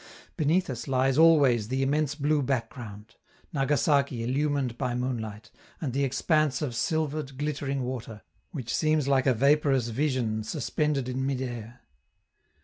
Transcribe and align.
Beneath 0.35 0.67
us 0.71 0.87
lies 0.87 1.15
always 1.19 1.67
the 1.67 1.83
immense 1.83 2.15
blue 2.15 2.41
background: 2.41 3.17
Nagasaki 3.53 4.23
illumined 4.23 4.75
by 4.75 4.95
moonlight, 4.95 5.51
and 5.79 5.93
the 5.93 6.03
expanse 6.03 6.63
of 6.63 6.73
silvered, 6.75 7.37
glittering 7.37 7.83
water, 7.83 8.23
which 8.49 8.75
seems 8.75 9.07
like 9.07 9.27
a 9.27 9.33
vaporous 9.35 9.89
vision 9.89 10.43
suspended 10.43 11.07
in 11.07 11.23
mid 11.23 11.39
air. 11.43 11.81